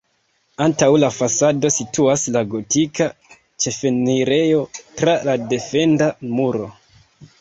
[0.67, 3.09] Antaŭ la fasado situas la gotika
[3.65, 6.65] ĉefenirejo tra la defenda muro.